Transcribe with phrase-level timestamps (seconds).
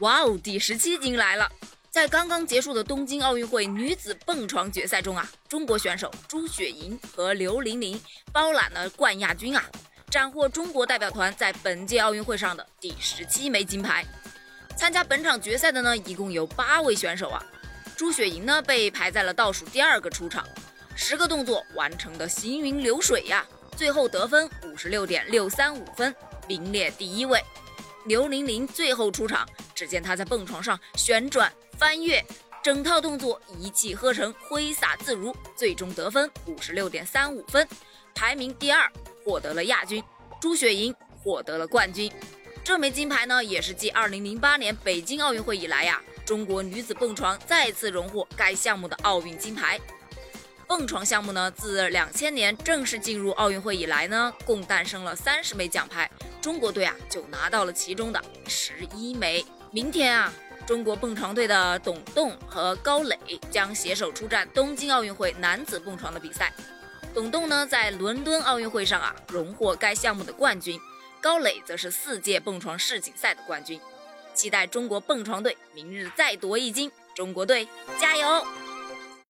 [0.00, 1.50] 哇哦，第十七金来了！
[1.90, 8.00] 在刚刚结束的东京奥运会女子蹦床决赛中啊，中国选手朱雪莹和刘玲玲
[8.32, 9.64] 包揽了冠亚军啊，
[10.08, 14.04] 斩获中国代表团在本届奥运会上的第十七枚金牌。
[14.76, 17.42] 参加本场决赛的呢，一共有八位选手啊。
[17.96, 20.46] 朱雪莹呢，被排在了倒数第二个出场，
[20.94, 23.44] 十个动作完成的行云流水呀，
[23.76, 26.14] 最后得分五十六点六三五分，
[26.46, 27.42] 名列第一位。
[28.04, 29.46] 刘玲玲最后出场，
[29.78, 31.52] 只见她在蹦床上旋转。
[31.78, 32.20] 翻越
[32.64, 37.66] 整套动作一气呵成，挥洒自如，最终得分五十六点三五分，
[38.12, 38.90] 排名第二，
[39.24, 40.02] 获得了亚军。
[40.40, 40.92] 朱雪莹
[41.22, 42.10] 获得了冠军。
[42.64, 49.78] 这枚金牌呢，也是继二零零八年北京奥运会以来呀，中国女子蹦床再次荣获该项目的奥运金牌。
[50.68, 56.08] 蹦床项目呢，自两千年正式进入奥运会以来呢，共诞生了三十枚奖牌，
[56.42, 59.44] 中国队啊就拿到了其中的十一枚。
[59.70, 60.32] 明天啊。
[60.66, 63.18] 中国蹦床队的董栋和高磊
[63.50, 66.52] 将携手出战东京奥运会男子蹦床的比赛。
[67.14, 70.78] 董栋呢，在伦敦奥运会上啊，荣获该项目的冠军；
[71.22, 73.80] 高磊则是四届蹦床世锦赛的冠军。
[74.34, 76.92] 期待中国蹦床队明日再夺一金！
[77.14, 77.66] 中国队
[77.98, 78.46] 加油！